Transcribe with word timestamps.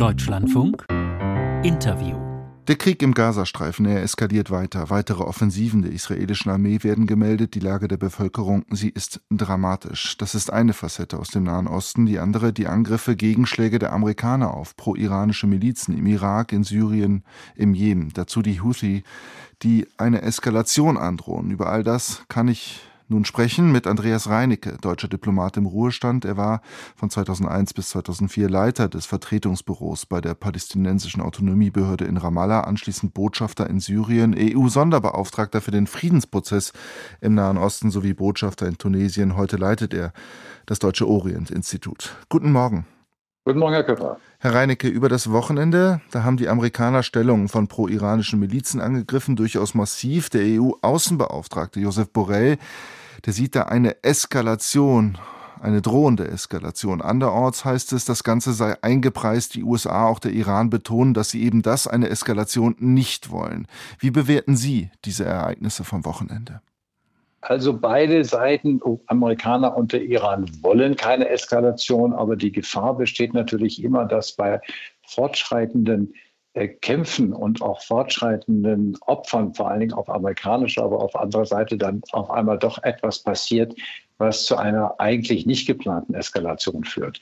Deutschlandfunk 0.00 0.86
Interview 1.62 2.16
der 2.68 2.76
Krieg 2.76 3.02
im 3.02 3.12
Gazastreifen, 3.12 3.84
er 3.84 4.02
eskaliert 4.02 4.50
weiter. 4.50 4.88
Weitere 4.88 5.24
Offensiven 5.24 5.82
der 5.82 5.92
israelischen 5.92 6.50
Armee 6.50 6.78
werden 6.82 7.06
gemeldet. 7.06 7.54
Die 7.54 7.60
Lage 7.60 7.86
der 7.86 7.98
Bevölkerung, 7.98 8.64
sie 8.70 8.88
ist 8.88 9.20
dramatisch. 9.30 10.16
Das 10.16 10.34
ist 10.34 10.50
eine 10.50 10.72
Facette 10.72 11.18
aus 11.18 11.28
dem 11.28 11.42
Nahen 11.42 11.66
Osten. 11.66 12.06
Die 12.06 12.18
andere, 12.18 12.52
die 12.54 12.66
Angriffe, 12.66 13.14
Gegenschläge 13.16 13.78
der 13.78 13.92
Amerikaner 13.92 14.54
auf 14.54 14.74
pro-iranische 14.76 15.46
Milizen 15.46 15.98
im 15.98 16.06
Irak, 16.06 16.52
in 16.52 16.64
Syrien, 16.64 17.24
im 17.56 17.74
Jemen. 17.74 18.10
Dazu 18.14 18.40
die 18.40 18.62
Houthi, 18.62 19.02
die 19.62 19.86
eine 19.98 20.22
Eskalation 20.22 20.96
androhen. 20.96 21.50
Über 21.50 21.68
all 21.70 21.82
das 21.82 22.24
kann 22.28 22.48
ich 22.48 22.80
nun 23.10 23.24
sprechen 23.24 23.72
mit 23.72 23.86
Andreas 23.86 24.28
Reinecke, 24.28 24.76
deutscher 24.80 25.08
Diplomat 25.08 25.56
im 25.56 25.66
Ruhestand. 25.66 26.24
Er 26.24 26.36
war 26.36 26.62
von 26.94 27.10
2001 27.10 27.74
bis 27.74 27.90
2004 27.90 28.48
Leiter 28.48 28.88
des 28.88 29.04
Vertretungsbüros 29.06 30.06
bei 30.06 30.20
der 30.20 30.34
palästinensischen 30.34 31.20
Autonomiebehörde 31.20 32.04
in 32.04 32.16
Ramallah, 32.16 32.60
anschließend 32.60 33.12
Botschafter 33.12 33.68
in 33.68 33.80
Syrien, 33.80 34.34
EU-Sonderbeauftragter 34.38 35.60
für 35.60 35.72
den 35.72 35.88
Friedensprozess 35.88 36.72
im 37.20 37.34
Nahen 37.34 37.58
Osten 37.58 37.90
sowie 37.90 38.14
Botschafter 38.14 38.68
in 38.68 38.78
Tunesien. 38.78 39.36
Heute 39.36 39.56
leitet 39.56 39.92
er 39.92 40.12
das 40.66 40.78
Deutsche 40.78 41.08
Orient-Institut. 41.08 42.16
Guten 42.28 42.52
Morgen. 42.52 42.86
Guten 43.44 43.58
Morgen, 43.58 43.74
Herr 43.74 43.84
Köpper. 43.84 44.18
Herr 44.38 44.54
Reinecke, 44.54 44.86
über 44.86 45.08
das 45.08 45.32
Wochenende, 45.32 46.00
da 46.12 46.22
haben 46.22 46.36
die 46.36 46.48
Amerikaner 46.48 47.02
Stellungen 47.02 47.48
von 47.48 47.66
pro-iranischen 47.66 48.38
Milizen 48.38 48.80
angegriffen, 48.80 49.34
durchaus 49.34 49.74
massiv. 49.74 50.30
Der 50.30 50.42
EU-Außenbeauftragte 50.42 51.80
Josef 51.80 52.10
Borrell 52.10 52.58
der 53.24 53.32
sieht 53.32 53.54
da 53.54 53.62
eine 53.62 54.02
Eskalation, 54.02 55.18
eine 55.60 55.82
drohende 55.82 56.26
Eskalation. 56.28 57.02
Anderorts 57.02 57.64
heißt 57.64 57.92
es, 57.92 58.04
das 58.04 58.24
Ganze 58.24 58.52
sei 58.52 58.76
eingepreist. 58.82 59.54
Die 59.54 59.62
USA, 59.62 60.06
auch 60.06 60.18
der 60.18 60.32
Iran 60.32 60.70
betonen, 60.70 61.14
dass 61.14 61.30
sie 61.30 61.42
eben 61.42 61.62
das, 61.62 61.86
eine 61.86 62.08
Eskalation, 62.08 62.76
nicht 62.78 63.30
wollen. 63.30 63.66
Wie 63.98 64.10
bewerten 64.10 64.56
Sie 64.56 64.90
diese 65.04 65.24
Ereignisse 65.24 65.84
vom 65.84 66.04
Wochenende? 66.04 66.62
Also 67.42 67.78
beide 67.78 68.22
Seiten, 68.24 68.80
Amerikaner 69.06 69.76
und 69.76 69.92
der 69.92 70.02
Iran, 70.02 70.50
wollen 70.62 70.96
keine 70.96 71.28
Eskalation, 71.28 72.12
aber 72.12 72.36
die 72.36 72.52
Gefahr 72.52 72.96
besteht 72.96 73.32
natürlich 73.32 73.82
immer, 73.82 74.04
dass 74.04 74.32
bei 74.32 74.60
fortschreitenden 75.06 76.12
äh, 76.12 76.29
Kämpfen 76.52 77.32
und 77.32 77.62
auch 77.62 77.80
fortschreitenden 77.80 78.98
Opfern, 79.06 79.54
vor 79.54 79.70
allen 79.70 79.80
Dingen 79.80 79.92
auf 79.92 80.10
amerikanischer, 80.10 80.82
aber 80.82 81.00
auf 81.00 81.14
anderer 81.14 81.46
Seite 81.46 81.76
dann 81.76 82.02
auf 82.12 82.30
einmal 82.30 82.58
doch 82.58 82.82
etwas 82.82 83.22
passiert, 83.22 83.74
was 84.20 84.44
zu 84.44 84.56
einer 84.56 84.94
eigentlich 84.98 85.46
nicht 85.46 85.66
geplanten 85.66 86.14
Eskalation 86.14 86.84
führt. 86.84 87.20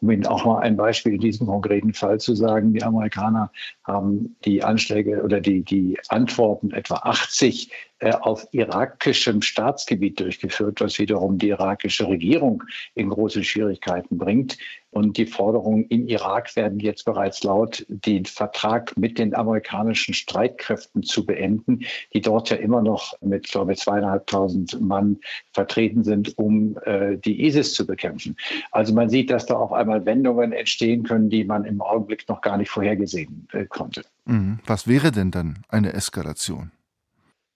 Um 0.00 0.10
Ihnen 0.10 0.26
auch 0.26 0.44
mal 0.44 0.60
ein 0.60 0.76
Beispiel 0.76 1.14
in 1.14 1.20
diesem 1.20 1.46
konkreten 1.46 1.92
Fall 1.92 2.18
zu 2.18 2.34
sagen, 2.34 2.72
die 2.72 2.82
Amerikaner 2.82 3.50
haben 3.84 4.36
die 4.44 4.62
Anschläge 4.62 5.22
oder 5.22 5.40
die, 5.40 5.62
die 5.62 5.98
Antworten 6.08 6.70
etwa 6.72 6.96
80 6.96 7.70
äh, 8.00 8.12
auf 8.12 8.46
irakischem 8.52 9.42
Staatsgebiet 9.42 10.20
durchgeführt, 10.20 10.80
was 10.80 11.00
wiederum 11.00 11.36
die 11.36 11.48
irakische 11.48 12.06
Regierung 12.06 12.62
in 12.94 13.08
große 13.08 13.42
Schwierigkeiten 13.42 14.18
bringt. 14.18 14.56
Und 14.90 15.16
die 15.16 15.26
Forderungen 15.26 15.84
im 15.88 16.06
Irak 16.06 16.54
werden 16.54 16.78
jetzt 16.78 17.04
bereits 17.04 17.42
laut, 17.42 17.84
den 17.88 18.24
Vertrag 18.24 18.96
mit 18.96 19.18
den 19.18 19.34
amerikanischen 19.34 20.14
Streitkräften 20.14 21.02
zu 21.02 21.26
beenden, 21.26 21.80
die 22.14 22.20
dort 22.20 22.50
ja 22.50 22.56
immer 22.56 22.82
noch 22.82 23.14
mit, 23.20 23.48
glaube 23.48 23.72
ich, 23.72 23.80
zweieinhalbtausend 23.80 24.80
Mann 24.80 25.18
vertreten 25.52 26.04
sind, 26.04 26.37
um 26.38 26.78
äh, 26.84 27.16
die 27.16 27.46
ISIS 27.46 27.74
zu 27.74 27.86
bekämpfen. 27.86 28.36
Also 28.70 28.94
man 28.94 29.10
sieht, 29.10 29.30
dass 29.30 29.46
da 29.46 29.54
auf 29.56 29.72
einmal 29.72 30.06
Wendungen 30.06 30.52
entstehen 30.52 31.02
können, 31.02 31.28
die 31.30 31.44
man 31.44 31.64
im 31.64 31.80
Augenblick 31.80 32.28
noch 32.28 32.40
gar 32.40 32.56
nicht 32.56 32.70
vorhergesehen 32.70 33.48
äh, 33.52 33.64
konnte. 33.66 34.04
Mhm. 34.24 34.60
Was 34.64 34.86
wäre 34.86 35.10
denn 35.10 35.32
dann 35.32 35.64
eine 35.68 35.92
Eskalation? 35.92 36.70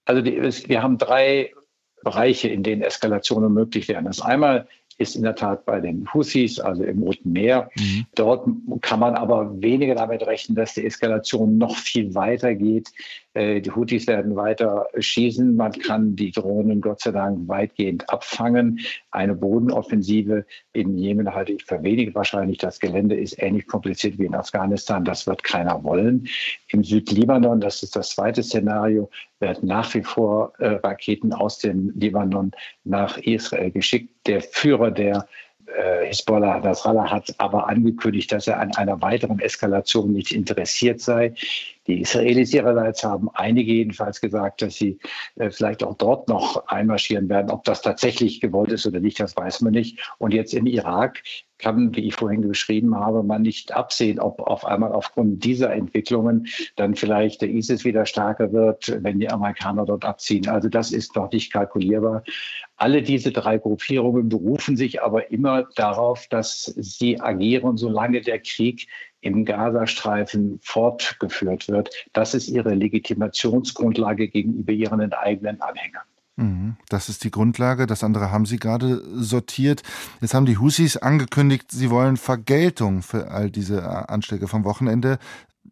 Also 0.05 0.21
die, 0.21 0.41
wir 0.67 0.83
haben 0.83 0.97
drei 0.97 1.51
Bereiche, 2.03 2.49
in 2.49 2.63
denen 2.63 2.81
Eskalationen 2.81 3.53
möglich 3.53 3.87
wären. 3.87 4.03
Das 4.03 4.21
einmal 4.21 4.67
ist 4.97 5.15
in 5.15 5.23
der 5.23 5.35
Tat 5.35 5.65
bei 5.65 5.79
den 5.79 6.07
Houthis, 6.13 6.59
also 6.59 6.83
im 6.83 7.03
Roten 7.03 7.31
Meer. 7.31 7.69
Mhm. 7.75 8.05
Dort 8.15 8.47
kann 8.81 8.99
man 8.99 9.15
aber 9.15 9.61
weniger 9.61 9.95
damit 9.95 10.25
rechnen, 10.25 10.55
dass 10.55 10.73
die 10.73 10.85
Eskalation 10.85 11.57
noch 11.57 11.75
viel 11.75 12.13
weiter 12.15 12.55
geht. 12.55 12.89
Äh, 13.33 13.61
die 13.61 13.71
Houthis 13.71 14.07
werden 14.07 14.35
weiter 14.35 14.87
schießen. 14.97 15.55
Man 15.55 15.71
kann 15.71 16.15
die 16.15 16.31
Drohnen 16.31 16.81
Gott 16.81 17.01
sei 17.01 17.11
Dank 17.11 17.47
weitgehend 17.47 18.09
abfangen. 18.09 18.79
Eine 19.11 19.35
Bodenoffensive 19.35 20.45
in 20.73 20.97
Jemen 20.97 21.33
halte 21.33 21.53
ich 21.53 21.65
für 21.65 21.81
wenig 21.83 22.13
wahrscheinlich. 22.13 22.59
Das 22.59 22.79
Gelände 22.79 23.15
ist 23.15 23.41
ähnlich 23.41 23.67
kompliziert 23.67 24.19
wie 24.19 24.25
in 24.25 24.35
Afghanistan. 24.35 25.03
Das 25.03 25.25
wird 25.25 25.43
keiner 25.43 25.83
wollen. 25.83 26.27
Im 26.69 26.83
Südlibanon, 26.83 27.59
das 27.59 27.83
ist 27.83 27.95
das 27.95 28.09
zweite 28.09 28.43
Szenario, 28.43 29.09
werden 29.43 29.67
nach 29.67 29.93
wie 29.93 30.01
vor 30.01 30.53
äh, 30.57 30.79
Raketen 30.83 31.33
aus 31.33 31.59
dem 31.59 31.91
Libanon 31.95 32.51
nach 32.83 33.17
Israel 33.17 33.69
geschickt. 33.69 34.09
Der 34.25 34.41
Führer 34.41 34.89
der 34.89 35.27
äh, 35.67 36.07
Hisbollah 36.07 36.59
Nasrallah 36.59 37.11
hat 37.11 37.35
aber 37.37 37.67
angekündigt, 37.67 38.31
dass 38.31 38.47
er 38.47 38.59
an 38.59 38.75
einer 38.75 39.01
weiteren 39.01 39.39
Eskalation 39.39 40.11
nicht 40.11 40.31
interessiert 40.31 41.01
sei. 41.01 41.33
Die 41.87 42.01
Israelis 42.01 42.53
ihrerseits 42.53 43.03
haben 43.03 43.29
einige 43.33 43.73
jedenfalls 43.73 44.21
gesagt, 44.21 44.61
dass 44.61 44.75
sie 44.75 44.99
äh, 45.35 45.49
vielleicht 45.49 45.83
auch 45.83 45.95
dort 45.95 46.29
noch 46.29 46.67
einmarschieren 46.67 47.27
werden. 47.27 47.51
Ob 47.51 47.65
das 47.65 47.81
tatsächlich 47.81 48.39
gewollt 48.39 48.71
ist 48.71 48.85
oder 48.85 48.99
nicht, 48.99 49.19
das 49.19 49.35
weiß 49.35 49.61
man 49.61 49.73
nicht. 49.73 49.99
Und 50.17 50.33
jetzt 50.33 50.53
im 50.53 50.65
Irak 50.65 51.21
kann, 51.57 51.95
wie 51.95 52.07
ich 52.07 52.15
vorhin 52.15 52.47
beschrieben 52.47 52.95
habe, 52.95 53.23
man 53.23 53.41
nicht 53.41 53.73
absehen, 53.73 54.19
ob 54.19 54.41
auf 54.41 54.65
einmal 54.65 54.91
aufgrund 54.91 55.43
dieser 55.43 55.71
Entwicklungen 55.73 56.47
dann 56.75 56.95
vielleicht 56.95 57.41
der 57.41 57.49
ISIS 57.49 57.85
wieder 57.85 58.05
stärker 58.05 58.51
wird, 58.51 58.97
wenn 59.01 59.19
die 59.19 59.29
Amerikaner 59.29 59.85
dort 59.85 60.03
abziehen. 60.03 60.47
Also 60.47 60.69
das 60.69 60.91
ist 60.91 61.15
noch 61.15 61.31
nicht 61.31 61.53
kalkulierbar. 61.53 62.23
Alle 62.75 63.01
diese 63.01 63.31
drei 63.31 63.57
Gruppierungen 63.57 64.29
berufen 64.29 64.75
sich 64.75 65.01
aber 65.01 65.31
immer 65.31 65.63
darauf, 65.75 66.27
dass 66.27 66.63
sie 66.63 67.19
agieren, 67.21 67.77
solange 67.77 68.21
der 68.21 68.39
Krieg 68.39 68.87
im 69.23 69.45
Gazastreifen 69.45 70.59
fortgeführt 70.61 71.69
wird. 71.69 71.89
Das 72.11 72.33
ist 72.33 72.49
ihre 72.49 72.73
Legitimationsgrundlage 72.73 74.27
gegenüber 74.27 74.73
ihren 74.73 75.13
eigenen 75.13 75.61
Anhängern. 75.61 76.03
Mhm. 76.35 76.75
Das 76.89 77.09
ist 77.09 77.23
die 77.23 77.31
Grundlage. 77.31 77.87
Das 77.87 78.03
andere 78.03 78.31
haben 78.31 78.45
Sie 78.45 78.57
gerade 78.57 79.01
sortiert. 79.15 79.81
Jetzt 80.19 80.33
haben 80.33 80.45
die 80.45 80.57
Husis 80.57 80.97
angekündigt, 80.97 81.71
sie 81.71 81.89
wollen 81.89 82.17
Vergeltung 82.17 83.01
für 83.01 83.31
all 83.31 83.49
diese 83.49 83.77
äh, 83.77 84.11
Anschläge 84.11 84.47
vom 84.47 84.65
Wochenende. 84.65 85.19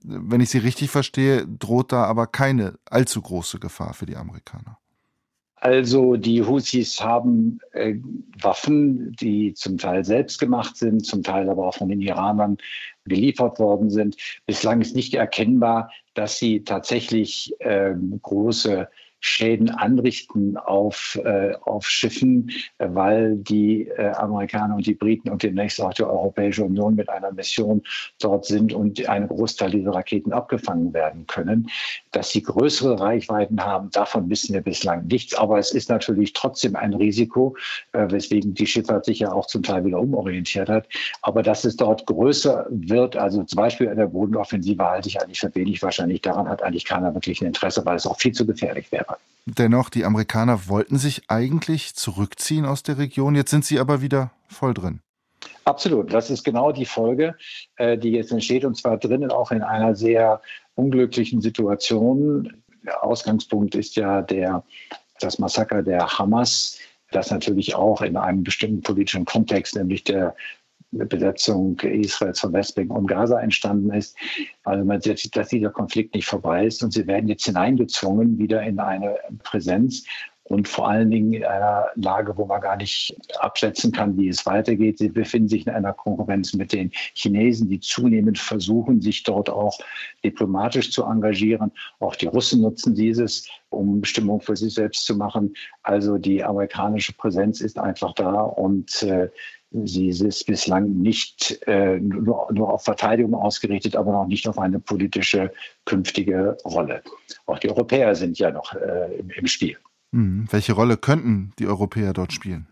Wenn 0.04 0.40
ich 0.40 0.50
Sie 0.50 0.60
richtig 0.60 0.90
verstehe, 0.90 1.46
droht 1.46 1.92
da 1.92 2.06
aber 2.06 2.28
keine 2.28 2.76
allzu 2.86 3.22
große 3.22 3.60
Gefahr 3.60 3.94
für 3.94 4.06
die 4.06 4.16
Amerikaner. 4.16 4.78
Also 5.62 6.16
die 6.16 6.42
Husis 6.42 7.00
haben 7.02 7.60
äh, 7.74 7.94
Waffen, 8.42 9.12
die 9.12 9.54
zum 9.54 9.78
Teil 9.78 10.04
selbst 10.04 10.40
gemacht 10.40 10.76
sind, 10.76 11.06
zum 11.06 11.22
Teil 11.22 11.48
aber 11.50 11.68
auch 11.68 11.76
von 11.76 11.88
den 11.88 12.02
Iranern 12.02 12.58
geliefert 13.06 13.60
worden 13.60 13.90
sind. 13.90 14.18
Bislang 14.46 14.82
ist 14.82 14.96
nicht 14.96 15.14
erkennbar, 15.14 15.92
dass 16.14 16.38
sie 16.38 16.64
tatsächlich 16.64 17.54
äh, 17.60 17.94
große 18.22 18.90
Schäden 19.22 19.70
anrichten 19.70 20.58
auf, 20.58 21.18
äh, 21.24 21.54
auf 21.62 21.88
Schiffen, 21.88 22.50
äh, 22.80 22.88
weil 22.90 23.38
die 23.38 23.88
äh, 23.88 24.12
Amerikaner 24.14 24.76
und 24.76 24.88
die 24.88 24.96
Briten 24.96 25.30
und 25.30 25.44
demnächst 25.44 25.80
auch 25.80 25.94
die 25.94 26.04
Europäische 26.04 26.66
Union 26.66 26.96
mit 26.96 27.08
einer 27.08 27.32
Mission 27.32 27.84
dort 28.20 28.46
sind 28.46 28.74
und 28.74 29.08
ein 29.08 29.28
Großteil 29.28 29.70
dieser 29.70 29.94
Raketen 29.94 30.34
abgefangen 30.34 30.94
werden 30.94 31.28
können. 31.28 31.70
Dass 32.12 32.32
sie 32.32 32.42
größere 32.42 33.00
Reichweiten 33.00 33.64
haben, 33.64 33.92
davon 33.92 34.28
wissen 34.30 34.54
wir 34.54 34.62
bislang 34.62 35.06
nichts. 35.06 35.36
Aber 35.36 35.60
es 35.60 35.72
ist 35.72 35.90
natürlich 35.90 36.34
trotzdem 36.34 36.76
ein 36.76 36.96
Risiko, 36.96 37.56
äh, 37.92 38.08
weswegen 38.10 38.56
die 38.56 38.66
Schifffahrt 38.66 39.06
sich 39.06 39.20
ja 39.20 39.32
auch 39.32 39.46
zum 39.46 39.62
Teil 39.62 39.86
wieder 39.86 40.00
umorientiert 40.00 40.68
hat. 40.68 40.88
Aber 41.22 41.44
dass 41.44 41.64
es 41.64 41.76
dort 41.76 42.08
größer 42.08 42.66
wird, 42.70 43.16
also 43.16 43.44
zum 43.44 43.58
Beispiel 43.58 43.88
in 43.88 43.98
der 43.98 44.08
Bodenoffensive 44.08 44.84
halte 44.84 45.10
ich 45.10 45.22
eigentlich 45.22 45.40
für 45.40 45.54
wenig 45.54 45.84
wahrscheinlich. 45.84 46.22
Daran 46.22 46.50
hat 46.50 46.64
eigentlich 46.64 46.86
keiner 46.86 47.14
wirklich 47.14 47.42
ein 47.42 47.48
Interesse, 47.48 47.86
weil 47.86 47.98
es 47.98 48.08
auch 48.08 48.20
viel 48.20 48.32
zu 48.32 48.48
gefährlich 48.48 48.92
wäre. 48.92 49.11
Dennoch, 49.46 49.90
die 49.90 50.06
Amerikaner 50.06 50.68
wollten 50.68 50.98
sich 50.98 51.24
eigentlich 51.30 51.96
zurückziehen 51.96 52.66
aus 52.66 52.84
der 52.84 52.98
Region, 52.98 53.36
jetzt 53.36 53.50
sind 53.50 53.66
sie 53.66 53.80
aber 53.80 54.02
wieder 54.02 54.32
voll 54.48 54.74
drin. 54.74 55.02
Absolut, 55.66 56.14
das 56.14 56.30
ist 56.30 56.44
genau 56.44 56.72
die 56.72 56.86
Folge, 56.86 57.36
äh, 57.78 57.98
die 57.98 58.12
jetzt 58.12 58.32
entsteht, 58.32 58.66
und 58.66 58.78
zwar 58.78 58.98
drinnen 58.98 59.32
auch 59.32 59.52
in 59.52 59.64
einer 59.64 59.96
sehr 59.96 60.42
unglücklichen 60.76 61.42
Situation. 61.42 62.64
Der 62.84 63.04
Ausgangspunkt 63.04 63.76
ist 63.76 63.96
ja 63.96 64.22
der, 64.22 64.64
das 65.20 65.40
Massaker 65.40 65.82
der 65.82 66.08
Hamas, 66.18 66.78
das 67.12 67.30
natürlich 67.32 67.76
auch 67.76 68.02
in 68.02 68.18
einem 68.18 68.44
bestimmten 68.44 68.82
politischen 68.82 69.26
Kontext, 69.26 69.76
nämlich 69.76 70.04
der 70.04 70.36
Besetzung 70.92 71.80
Israels 71.80 72.40
von 72.40 72.54
Westbank 72.54 72.92
und 72.94 73.08
Gaza 73.08 73.40
entstanden 73.40 73.94
ist. 73.94 74.18
Also 74.64 74.84
man 74.84 75.02
sieht, 75.02 75.36
dass 75.36 75.50
dieser 75.50 75.70
Konflikt 75.70 76.16
nicht 76.16 76.28
vorbei 76.28 76.66
ist 76.66 76.84
und 76.84 76.92
sie 76.92 77.08
werden 77.08 77.30
jetzt 77.30 77.46
hineingezwungen 77.46 78.38
wieder 78.38 78.62
in 78.64 78.80
eine 78.80 79.16
Präsenz 79.44 80.04
und 80.52 80.68
vor 80.68 80.90
allen 80.90 81.10
Dingen 81.10 81.32
in 81.32 81.46
einer 81.46 81.86
Lage, 81.96 82.36
wo 82.36 82.46
man 82.46 82.60
gar 82.60 82.76
nicht 82.76 83.16
abschätzen 83.40 83.94
kann, 83.94 84.18
wie 84.18 84.28
es 84.28 84.46
weitergeht. 84.46 84.98
Sie 84.98 85.08
befinden 85.08 85.48
sich 85.48 85.66
in 85.66 85.74
einer 85.74 85.94
Konkurrenz 85.94 86.54
mit 86.54 86.74
den 86.74 86.92
Chinesen, 87.14 87.70
die 87.70 87.80
zunehmend 87.80 88.38
versuchen, 88.38 89.00
sich 89.00 89.24
dort 89.24 89.50
auch 89.50 89.80
diplomatisch 90.26 90.92
zu 90.92 91.06
engagieren. 91.06 91.72
Auch 92.00 92.18
die 92.18 92.26
Russen 92.26 92.62
nutzen 92.62 92.96
dieses, 92.96 93.48
um 93.70 94.02
Bestimmungen 94.02 94.42
für 94.42 94.58
sich 94.58 94.74
selbst 94.74 95.06
zu 95.06 95.16
machen. 95.16 95.54
Also 95.84 96.18
die 96.18 96.44
amerikanische 96.44 97.14
Präsenz 97.14 97.62
ist 97.62 97.80
einfach 97.80 98.14
da 98.14 98.42
und 98.42 99.04
äh, 99.04 99.30
Sie 99.72 100.10
ist 100.10 100.46
bislang 100.46 100.98
nicht 100.98 101.66
äh, 101.66 101.98
nur, 101.98 102.52
nur, 102.52 102.74
auf 102.74 102.84
Verteidigung 102.84 103.34
ausgerichtet, 103.34 103.96
aber 103.96 104.12
noch 104.12 104.28
nicht 104.28 104.48
auf 104.48 104.60
eine 104.60 104.80
politische 104.80 105.54
künftige 105.86 106.58
Rolle. 106.66 107.02
Auch 107.46 107.58
die 107.58 107.70
Europäer 107.70 108.14
sind 108.16 108.38
ja 108.38 108.52
noch 108.52 108.74
äh, 108.74 109.16
im, 109.20 109.30
im 109.30 109.48
Spiel. 109.48 109.78
Hm. 110.12 110.46
Welche 110.52 110.74
Rolle 110.74 110.98
könnten 110.98 111.54
die 111.58 111.68
Europäer 111.68 112.12
dort 112.12 112.34
spielen? 112.34 112.68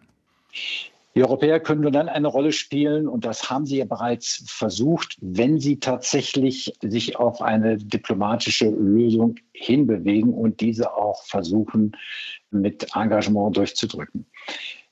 Die 1.15 1.23
Europäer 1.23 1.59
können 1.59 1.81
nur 1.81 1.91
dann 1.91 2.07
eine 2.07 2.27
Rolle 2.27 2.51
spielen, 2.51 3.07
und 3.07 3.25
das 3.25 3.49
haben 3.49 3.65
sie 3.65 3.77
ja 3.77 3.85
bereits 3.85 4.43
versucht, 4.45 5.17
wenn 5.21 5.59
sie 5.59 5.79
tatsächlich 5.79 6.73
sich 6.81 7.17
auf 7.17 7.41
eine 7.41 7.77
diplomatische 7.77 8.69
Lösung 8.69 9.35
hinbewegen 9.53 10.33
und 10.33 10.59
diese 10.61 10.93
auch 10.93 11.23
versuchen, 11.25 11.95
mit 12.51 12.95
Engagement 12.95 13.57
durchzudrücken. 13.57 14.25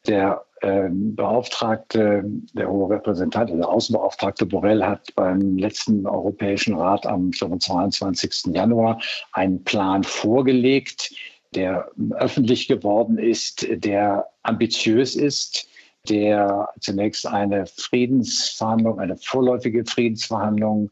Der 0.07 0.46
Beauftragte, 0.61 2.23
der 2.53 2.69
hohe 2.69 2.89
Repräsentant, 2.89 3.49
der 3.49 3.69
Außenbeauftragte 3.69 4.45
Borrell 4.45 4.83
hat 4.83 5.13
beim 5.15 5.57
letzten 5.57 6.07
Europäischen 6.07 6.75
Rat 6.75 7.05
am 7.05 7.31
22. 7.31 8.55
Januar 8.55 8.99
einen 9.33 9.63
Plan 9.63 10.03
vorgelegt, 10.03 11.13
der 11.53 11.89
öffentlich 12.15 12.67
geworden 12.67 13.17
ist, 13.17 13.67
der 13.69 14.27
ambitiös 14.43 15.15
ist, 15.15 15.69
der 16.09 16.69
zunächst 16.79 17.27
eine 17.27 17.65
Friedensverhandlung, 17.65 18.99
eine 18.99 19.17
vorläufige 19.17 19.85
Friedensverhandlung 19.85 20.91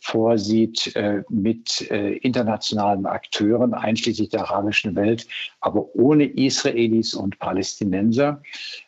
vorsieht 0.00 0.94
äh, 0.96 1.22
mit 1.28 1.90
äh, 1.90 2.14
internationalen 2.18 3.06
Akteuren, 3.06 3.74
einschließlich 3.74 4.30
der 4.30 4.42
arabischen 4.42 4.94
Welt, 4.96 5.26
aber 5.60 5.94
ohne 5.94 6.24
Israelis 6.24 7.14
und 7.14 7.38
Palästinenser 7.38 8.40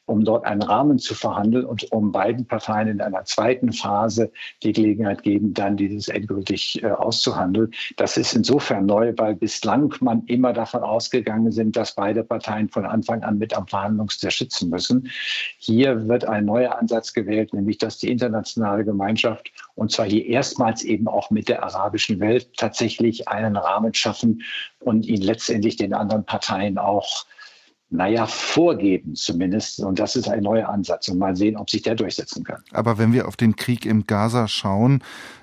um 0.09 0.25
dort 0.25 0.45
einen 0.45 0.63
Rahmen 0.63 0.99
zu 0.99 1.15
verhandeln 1.15 1.65
und 1.67 1.93
um 1.93 2.11
beiden 2.13 2.47
Parteien 2.47 2.89
in 2.89 3.01
einer 3.01 3.25
zweiten 3.25 3.73
Phase 3.73 4.33
die 4.63 4.73
Gelegenheit 4.73 5.23
geben, 5.23 5.53
dann 5.53 5.77
dieses 5.77 6.09
endgültig 6.09 6.83
äh, 6.83 6.91
auszuhandeln. 6.91 7.73
Das 7.97 8.17
ist 8.17 8.35
insofern 8.35 8.87
neu, 8.87 9.13
weil 9.17 9.37
bislang 9.37 9.95
man 10.01 10.25
immer 10.27 10.53
davon 10.53 10.83
ausgegangen 10.83 11.53
sind, 11.53 11.77
dass 11.77 11.95
beide 11.95 12.25
Parteien 12.25 12.69
von 12.71 12.87
Anfang 12.87 13.23
an 13.23 13.39
mit 13.39 13.55
am 13.55 13.67
Verhandlungstisch 13.67 14.39
sitzen 14.39 14.71
müssen. 14.71 15.11
Hier 15.59 16.09
wird 16.09 16.25
ein 16.25 16.47
neuer 16.47 16.79
Ansatz 16.79 17.13
gewählt, 17.13 17.53
nämlich 17.53 17.79
dass 17.79 17.99
die 17.99 18.11
internationale 18.11 18.85
Gemeinschaft 18.85 19.53
und 19.79 19.93
zwar 19.93 20.07
hier 20.07 20.27
erstmals 20.27 20.83
eben 20.83 21.07
auch 21.07 21.31
mit 21.31 21.49
der 21.49 21.63
arabischen 21.63 22.19
Welt 22.19 22.57
tatsächlich 22.57 23.29
einen 23.29 23.57
Rahmen 23.57 23.95
schaffen 23.95 24.43
und 24.81 25.07
ihn 25.07 25.23
letztendlich 25.23 25.77
den 25.77 25.95
anderen 25.95 26.25
Parteien 26.25 26.79
auch 26.79 27.27
naja, 27.89 28.27
vorgeben 28.27 29.15
zumindest. 29.15 29.79
Und 29.81 30.01
das 30.01 30.17
ist 30.17 30.29
ein 30.29 30.43
neuer 30.43 30.69
Ansatz. 30.69 31.09
Und 31.09 31.19
mal 31.19 31.37
sehen, 31.37 31.57
ob 31.57 31.71
sich 31.71 31.83
der 31.83 31.95
durchsetzen 31.95 32.45
kann. 32.45 32.63
Aber 32.73 32.99
wenn 32.99 33.13
wir 33.13 33.29
auf 33.29 33.37
den 33.37 33.55
Krieg 33.55 33.87
im 33.87 34.07
Gaza 34.07 34.47
schauen, 34.49 35.03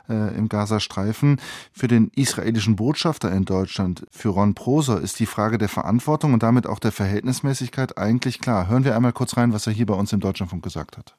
äh, 0.09 0.37
im 0.37 0.49
Gazastreifen, 0.49 1.39
für 1.71 1.87
den 1.87 2.11
israelischen 2.15 2.75
Botschafter 2.75 3.31
in 3.31 3.45
Deutschland, 3.45 4.05
für 4.11 4.29
Ron 4.29 4.53
Proser, 4.53 4.99
ist 4.99 5.19
die 5.19 5.25
Frage 5.25 5.57
der 5.57 5.69
Verantwortung 5.69 6.33
und 6.33 6.43
damit 6.43 6.67
auch 6.67 6.79
der 6.79 6.91
Verhältnismäßigkeit 6.91 7.97
eigentlich 7.97 8.39
klar. 8.41 8.67
Hören 8.67 8.83
wir 8.83 8.95
einmal 8.95 9.13
kurz 9.13 9.37
rein, 9.37 9.53
was 9.53 9.65
er 9.65 9.73
hier 9.73 9.85
bei 9.85 9.95
uns 9.95 10.13
im 10.13 10.19
Deutschlandfunk 10.19 10.61
gesagt 10.61 10.97
hat. 10.97 11.15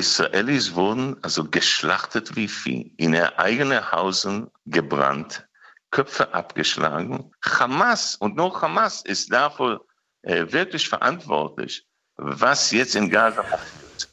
Israelis 0.00 0.74
wurden 0.74 1.16
also 1.22 1.44
geschlachtet 1.44 2.34
wie 2.34 2.48
Vieh, 2.48 2.92
in 2.96 3.12
ihr 3.12 3.38
eigene 3.38 3.92
Hausen 3.92 4.48
gebrannt, 4.64 5.46
Köpfe 5.90 6.32
abgeschlagen. 6.32 7.30
Hamas 7.44 8.16
und 8.16 8.36
nur 8.36 8.60
Hamas 8.60 9.02
ist 9.02 9.30
dafür 9.30 9.84
äh, 10.22 10.46
wirklich 10.50 10.88
verantwortlich, 10.88 11.86
was 12.16 12.70
jetzt 12.70 12.96
in 12.96 13.10
Gaza 13.10 13.42
passiert. 13.42 14.08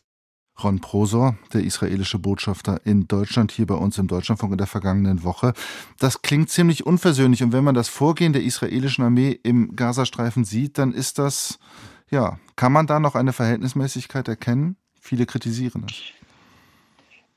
Ron 0.61 0.81
Prosor, 0.81 1.37
der 1.53 1.63
israelische 1.63 2.19
Botschafter 2.19 2.81
in 2.83 3.07
Deutschland, 3.07 3.51
hier 3.51 3.67
bei 3.67 3.75
uns 3.75 3.97
im 3.97 4.07
Deutschlandfunk 4.07 4.53
in 4.53 4.57
der 4.57 4.67
vergangenen 4.67 5.23
Woche. 5.23 5.53
Das 5.99 6.21
klingt 6.21 6.49
ziemlich 6.49 6.85
unversöhnlich. 6.85 7.43
Und 7.43 7.53
wenn 7.53 7.63
man 7.63 7.75
das 7.75 7.89
Vorgehen 7.89 8.33
der 8.33 8.43
israelischen 8.43 9.05
Armee 9.05 9.39
im 9.43 9.75
Gazastreifen 9.75 10.43
sieht, 10.45 10.79
dann 10.79 10.93
ist 10.93 11.19
das, 11.19 11.59
ja, 12.09 12.39
kann 12.55 12.73
man 12.73 12.87
da 12.87 12.99
noch 12.99 13.15
eine 13.15 13.33
Verhältnismäßigkeit 13.33 14.27
erkennen? 14.27 14.77
Viele 15.07 15.25
kritisieren 15.25 15.85
es. 15.87 16.01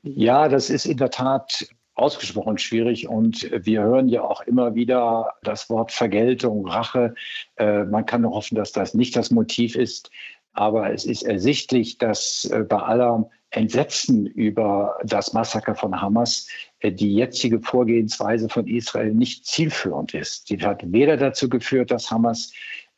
Ja, 0.03 0.49
das 0.49 0.69
ist 0.69 0.85
in 0.85 0.97
der 0.97 1.09
Tat 1.09 1.69
ausgesprochen 1.93 2.57
schwierig. 2.57 3.07
Und 3.07 3.49
wir 3.49 3.81
hören 3.81 4.09
ja 4.09 4.23
auch 4.23 4.41
immer 4.41 4.75
wieder 4.75 5.35
das 5.43 5.69
Wort 5.69 5.93
Vergeltung, 5.93 6.67
Rache. 6.67 7.15
Äh, 7.55 7.85
man 7.85 8.05
kann 8.05 8.23
nur 8.23 8.33
hoffen, 8.33 8.55
dass 8.55 8.73
das 8.73 8.93
nicht 8.93 9.15
das 9.15 9.31
Motiv 9.31 9.77
ist. 9.77 10.11
Aber 10.51 10.91
es 10.91 11.05
ist 11.05 11.23
ersichtlich, 11.23 11.97
dass 11.97 12.43
äh, 12.43 12.65
bei 12.67 12.75
aller 12.75 13.29
Entsetzen 13.51 14.25
über 14.25 14.97
das 15.05 15.31
Massaker 15.31 15.73
von 15.73 16.01
Hamas 16.01 16.49
äh, 16.79 16.91
die 16.91 17.13
jetzige 17.13 17.61
Vorgehensweise 17.61 18.49
von 18.49 18.67
Israel 18.67 19.13
nicht 19.13 19.45
zielführend 19.45 20.13
ist. 20.13 20.47
Sie 20.47 20.57
hat 20.59 20.83
weder 20.91 21.15
dazu 21.15 21.47
geführt, 21.47 21.91
dass 21.91 22.11
Hamas 22.11 22.51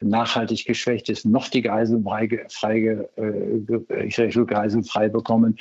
nachhaltig 0.03 0.65
geschwächt 0.65 1.09
ist, 1.09 1.25
noch 1.25 1.47
die 1.47 1.61
Geiseln 1.61 2.03
frei, 2.03 2.45
frei, 2.49 3.07
äh, 3.15 4.45
Geiseln 4.45 4.83
frei 4.83 5.09
bekommen, 5.09 5.57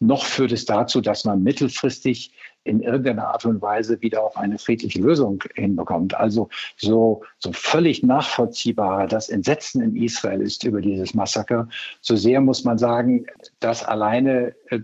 noch 0.00 0.24
führt 0.24 0.52
es 0.52 0.64
dazu, 0.64 1.00
dass 1.00 1.24
man 1.24 1.42
mittelfristig 1.42 2.32
in 2.64 2.80
irgendeiner 2.80 3.28
Art 3.28 3.44
und 3.44 3.62
Weise 3.62 4.00
wieder 4.02 4.24
auf 4.24 4.36
eine 4.36 4.58
friedliche 4.58 5.00
Lösung 5.00 5.42
hinbekommt. 5.54 6.16
Also 6.16 6.48
so, 6.76 7.22
so 7.38 7.52
völlig 7.52 8.02
nachvollziehbar 8.02 9.06
das 9.06 9.28
Entsetzen 9.28 9.80
in 9.82 9.96
Israel 9.96 10.40
ist 10.40 10.64
über 10.64 10.80
dieses 10.80 11.14
Massaker, 11.14 11.68
so 12.00 12.16
sehr 12.16 12.40
muss 12.40 12.64
man 12.64 12.76
sagen, 12.76 13.26
das 13.60 13.84
alleine 13.84 14.54
äh, 14.70 14.80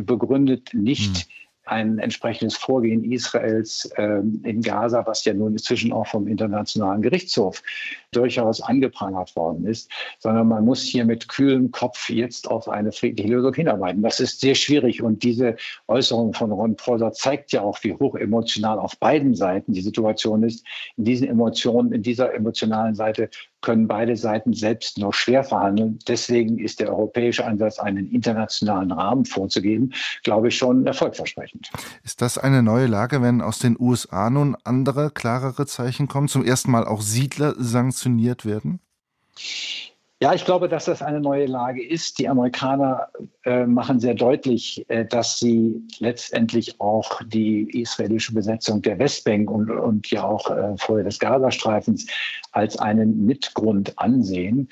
begründet 0.00 0.74
nicht 0.74 1.16
hm 1.16 1.37
ein 1.68 1.98
entsprechendes 1.98 2.56
Vorgehen 2.56 3.04
Israels 3.04 3.90
ähm, 3.96 4.40
in 4.44 4.62
Gaza, 4.62 5.06
was 5.06 5.24
ja 5.24 5.34
nun 5.34 5.52
inzwischen 5.52 5.92
auch 5.92 6.06
vom 6.06 6.26
Internationalen 6.26 7.02
Gerichtshof 7.02 7.62
durchaus 8.10 8.60
angeprangert 8.60 9.36
worden 9.36 9.66
ist, 9.66 9.90
sondern 10.18 10.48
man 10.48 10.64
muss 10.64 10.82
hier 10.82 11.04
mit 11.04 11.28
kühlem 11.28 11.70
Kopf 11.70 12.08
jetzt 12.08 12.50
auf 12.50 12.68
eine 12.68 12.92
friedliche 12.92 13.28
Lösung 13.28 13.54
hinarbeiten. 13.54 14.02
Das 14.02 14.20
ist 14.20 14.40
sehr 14.40 14.54
schwierig 14.54 15.02
und 15.02 15.22
diese 15.22 15.56
Äußerung 15.86 16.32
von 16.32 16.52
Ron 16.52 16.76
Pauser 16.76 17.12
zeigt 17.12 17.52
ja 17.52 17.62
auch, 17.62 17.78
wie 17.82 17.94
hoch 17.94 18.14
emotional 18.14 18.78
auf 18.78 18.96
beiden 18.98 19.34
Seiten 19.34 19.72
die 19.72 19.82
Situation 19.82 20.42
ist. 20.42 20.64
In 20.96 21.04
diesen 21.04 21.28
Emotionen, 21.28 21.92
in 21.92 22.02
dieser 22.02 22.34
emotionalen 22.34 22.94
Seite 22.94 23.30
können 23.60 23.88
beide 23.88 24.16
Seiten 24.16 24.52
selbst 24.52 24.98
nur 24.98 25.12
schwer 25.12 25.44
verhandeln. 25.44 25.98
Deswegen 26.06 26.58
ist 26.58 26.80
der 26.80 26.90
europäische 26.90 27.44
Ansatz, 27.44 27.78
einen 27.78 28.10
internationalen 28.10 28.92
Rahmen 28.92 29.24
vorzugeben, 29.24 29.92
glaube 30.22 30.48
ich, 30.48 30.56
schon 30.56 30.86
erfolgversprechend. 30.86 31.70
Ist 32.04 32.22
das 32.22 32.38
eine 32.38 32.62
neue 32.62 32.86
Lage, 32.86 33.22
wenn 33.22 33.40
aus 33.40 33.58
den 33.58 33.76
USA 33.78 34.30
nun 34.30 34.56
andere, 34.64 35.10
klarere 35.10 35.66
Zeichen 35.66 36.08
kommen, 36.08 36.28
zum 36.28 36.44
ersten 36.44 36.70
Mal 36.70 36.86
auch 36.86 37.00
Siedler 37.00 37.54
sanktioniert 37.58 38.44
werden? 38.44 38.80
Ja, 40.20 40.34
ich 40.34 40.44
glaube, 40.44 40.68
dass 40.68 40.86
das 40.86 41.00
eine 41.00 41.20
neue 41.20 41.46
Lage 41.46 41.86
ist. 41.86 42.18
Die 42.18 42.28
Amerikaner 42.28 43.06
äh, 43.44 43.66
machen 43.66 44.00
sehr 44.00 44.14
deutlich, 44.14 44.84
äh, 44.88 45.04
dass 45.04 45.38
sie 45.38 45.80
letztendlich 46.00 46.80
auch 46.80 47.22
die 47.24 47.70
israelische 47.80 48.34
Besetzung 48.34 48.82
der 48.82 48.98
Westbank 48.98 49.48
und, 49.48 49.70
und 49.70 50.10
ja 50.10 50.24
auch 50.24 50.50
äh, 50.50 50.76
vorher 50.76 51.04
des 51.04 51.20
Gazastreifens 51.20 52.08
als 52.50 52.76
einen 52.76 53.26
Mitgrund 53.26 53.96
ansehen. 53.96 54.68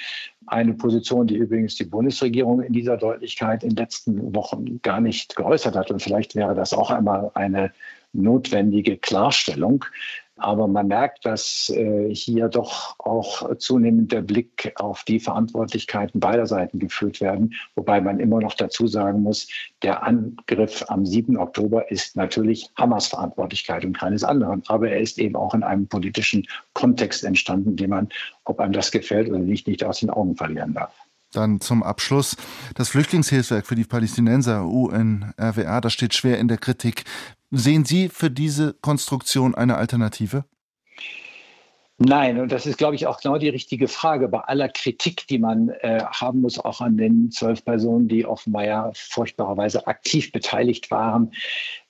Eine 0.49 0.75
Position, 0.75 1.29
die 1.29 1.37
übrigens 1.37 1.77
die 1.77 1.85
Bundesregierung 1.85 2.61
in 2.61 2.73
dieser 2.73 2.97
Deutlichkeit 2.97 3.63
in 3.63 3.71
den 3.71 3.77
letzten 3.77 4.35
Wochen 4.35 4.83
gar 4.83 5.01
nicht 5.01 5.37
geäußert 5.37 5.77
hat. 5.77 5.93
Und 5.93 6.03
vielleicht 6.03 6.35
wäre 6.35 6.57
das 6.57 6.73
auch 6.73 6.91
einmal 6.91 7.31
eine 7.35 7.73
notwendige 8.13 8.97
Klarstellung. 8.97 9.85
Aber 10.39 10.69
man 10.69 10.89
merkt, 10.89 11.25
dass 11.25 11.71
äh, 11.75 12.15
hier 12.15 12.49
doch 12.49 12.99
auch 12.99 13.57
zunehmend 13.57 14.13
der 14.13 14.21
Blick 14.21 14.73
auf 14.77 15.03
die 15.05 15.19
Verantwortlichkeiten 15.19 16.21
beider 16.21 16.47
Seiten 16.47 16.79
geführt 16.79 17.23
werden. 17.23 17.55
Wobei 17.75 18.03
man 18.03 18.21
immer 18.21 18.41
noch 18.41 18.55
dazu 18.55 18.87
sagen 18.87 19.23
muss, 19.23 19.49
der 19.83 20.03
Angriff 20.03 20.85
am 20.89 21.07
7. 21.07 21.39
Oktober 21.39 21.91
ist 21.91 22.17
natürlich 22.17 22.71
Hamas 22.77 23.07
Verantwortlichkeit 23.07 23.85
und 23.87 23.97
keines 23.97 24.25
anderen. 24.25 24.63
Aber 24.67 24.91
er 24.91 25.01
ist 25.01 25.19
eben 25.19 25.37
auch 25.37 25.55
in 25.55 25.63
einem 25.63 25.87
politischen 25.87 26.47
Kontext 26.75 27.25
entstanden, 27.25 27.77
den 27.77 27.91
man, 27.91 28.09
ob 28.45 28.61
einem 28.61 28.73
das 28.73 28.93
gefällt 28.93 29.31
oder 29.31 29.39
nicht, 29.39 29.67
nicht 29.67 29.85
aus 29.85 30.01
den 30.01 30.11
Augen 30.11 30.37
verlieren 30.37 30.75
darf. 30.75 30.93
Dann 31.37 31.61
zum 31.61 31.83
Abschluss 31.83 32.37
das 32.75 32.89
Flüchtlingshilfswerk 32.89 33.67
für 33.67 33.75
die 33.75 33.85
Palästinenser, 33.85 34.65
UNRWA, 34.65 35.81
das 35.81 35.93
steht 35.93 36.15
schwer 36.15 36.39
in 36.39 36.49
der 36.49 36.59
Kritik. 36.59 37.05
Sehen 37.51 37.85
Sie 37.85 38.09
für 38.09 38.31
diese 38.31 38.75
Konstruktion 38.75 39.55
eine 39.55 39.77
Alternative? 39.77 40.45
Nein, 41.99 42.39
und 42.39 42.53
das 42.53 42.67
ist, 42.67 42.77
glaube 42.77 42.95
ich, 42.95 43.07
auch 43.07 43.21
genau 43.21 43.39
die 43.39 43.49
richtige 43.49 43.89
Frage. 43.89 44.29
Bei 44.29 44.41
aller 44.41 44.69
Kritik, 44.69 45.27
die 45.29 45.39
man 45.39 45.71
äh, 45.81 46.03
haben 46.05 46.43
muss, 46.43 46.59
auch 46.59 46.83
an 46.83 46.99
den 46.99 47.31
zwölf 47.31 47.65
Personen, 47.65 48.07
die 48.07 48.27
offenbar 48.27 48.67
ja 48.67 48.91
furchtbarerweise 48.95 49.87
aktiv 49.87 50.31
beteiligt 50.31 50.91
waren, 50.91 51.33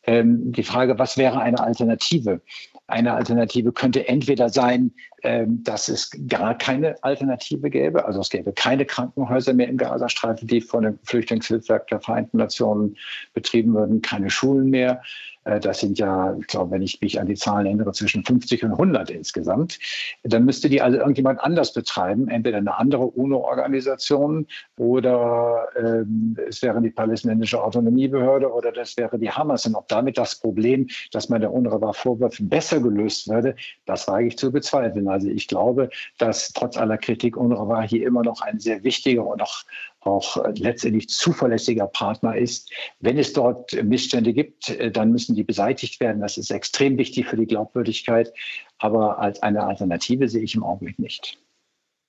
ähm, 0.05 0.53
die 0.53 0.63
Frage, 0.63 1.01
was 1.01 1.17
wäre 1.17 1.41
eine 1.41 1.59
Alternative? 1.59 2.41
Eine 2.89 3.15
Alternative 3.15 3.73
könnte 3.73 4.07
entweder 4.07 4.49
sein, 4.49 4.93
ähm, 5.25 5.63
dass 5.65 5.89
es 5.89 6.11
gar 6.29 6.57
keine 6.57 7.03
Alternative 7.03 7.69
gäbe, 7.69 8.05
also 8.05 8.21
es 8.21 8.31
gäbe 8.31 8.53
keine 8.53 8.85
Krankenhäuser 8.85 9.55
mehr 9.55 9.69
im 9.69 9.77
Gazastreifen, 9.77 10.47
die 10.47 10.61
von 10.61 10.85
dem 10.85 10.99
Flüchtlingshilfswerk 11.03 11.89
der 11.89 12.01
Vereinten 12.01 12.39
Nationen 12.39 12.97
betrieben 13.35 13.75
würden, 13.75 14.03
keine 14.03 14.31
Schulen 14.31 14.71
mehr. 14.71 15.03
Äh, 15.47 15.61
das 15.61 15.81
sind 15.81 15.99
ja, 15.99 16.37
ich 16.39 16.47
glaube, 16.47 16.73
wenn 16.73 16.83
ich 16.83 17.01
mich 17.01 17.19
an 17.19 17.27
die 17.27 17.35
Zahlen 17.35 17.67
erinnere, 17.67 17.93
zwischen 17.93 18.25
50 18.25 18.65
und 18.65 18.73
100 18.73 19.11
insgesamt. 19.11 19.79
Dann 20.25 20.45
müsste 20.45 20.69
die 20.69 20.83
also 20.83 20.99
irgendjemand 20.99 21.41
anders 21.41 21.73
betreiben, 21.73 22.29
entweder 22.29 22.59
eine 22.59 22.77
andere 22.77 23.07
UNO-Organisation 23.07 24.47
oder 24.77 25.69
ähm, 25.77 26.37
es 26.49 26.63
wäre 26.63 26.83
die 26.83 26.91
palästinensische 26.91 27.63
Autonomiebehörde 27.63 28.53
oder 28.53 28.73
das 28.73 28.97
wäre 28.97 29.19
die 29.19 29.31
Hamas. 29.31 29.67
Und 29.67 29.77
ob 29.77 29.89
damit 29.89 30.19
das 30.19 30.37
Problem, 30.37 30.89
dass 31.13 31.29
man 31.29 31.41
der 31.41 31.53
UNRWA 31.53 31.93
vorwirft, 31.93 32.39
besser 32.49 32.81
gelöst 32.81 33.29
würde, 33.29 33.55
das 33.87 34.09
wage 34.09 34.27
ich 34.27 34.39
zu 34.39 34.51
bezweifeln. 34.51 35.09
Also 35.09 35.29
ich 35.29 35.49
glaube, 35.49 35.91
dass 36.19 36.53
trotz 36.53 36.77
aller 36.77 36.99
Kritik 36.99 37.37
UNRWA 37.37 37.83
hier 37.83 38.07
immer 38.07 38.23
noch 38.23 38.41
ein 38.43 38.59
sehr 38.59 38.83
wichtiger 38.83 39.25
und 39.25 39.41
auch 39.43 39.65
auch 40.07 40.37
letztendlich 40.57 41.09
zuverlässiger 41.09 41.87
Partner 41.87 42.37
ist. 42.37 42.71
Wenn 43.01 43.19
es 43.19 43.33
dort 43.33 43.73
Missstände 43.83 44.33
gibt, 44.33 44.69
äh, 44.69 44.91
dann 44.91 45.11
müssen 45.11 45.35
die 45.35 45.45
beseitigt 45.45 46.01
werden. 46.01 46.21
Das 46.21 46.37
ist 46.37 46.51
extrem 46.51 46.99
wichtig 46.99 47.27
für 47.27 47.37
die 47.37 47.47
Glaubwürdigkeit. 47.47 48.33
Aber 48.79 49.19
als 49.19 49.43
eine 49.43 49.65
Alternative 49.65 50.29
sehe 50.29 50.43
ich 50.43 50.55
im 50.55 50.65
Augenblick 50.65 50.99
nicht. 50.99 51.39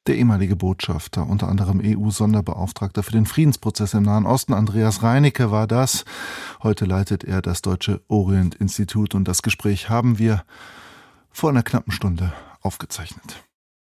Der 0.08 0.16
ehemalige 0.16 0.56
Botschafter, 0.56 1.28
unter 1.28 1.50
anderem 1.50 1.82
EU-Sonderbeauftragter 1.84 3.04
für 3.04 3.12
den 3.12 3.26
Friedensprozess 3.26 3.94
im 3.94 4.04
Nahen 4.04 4.26
Osten, 4.26 4.54
Andreas 4.54 5.04
Reinecke, 5.04 5.52
war 5.52 5.68
das. 5.68 6.06
Heute 6.64 6.86
leitet 6.86 7.26
er 7.26 7.42
das 7.42 7.62
Deutsche 7.62 8.02
Orient-Institut 8.08 9.16
und 9.16 9.28
das 9.28 9.42
Gespräch 9.42 9.90
haben 9.90 10.18
wir 10.18 10.46
vor 11.30 11.50
einer 11.50 11.64
knappen 11.64 11.92
Stunde 11.92 12.32
aufgezeichnet. 12.62 13.47